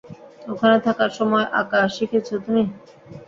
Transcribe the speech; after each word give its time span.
ওখানে 0.47 0.77
থাকার 0.85 1.11
সময় 1.17 1.45
আঁকা 1.59 1.79
শিখেছো 1.95 2.35
তুমি? 2.45 2.63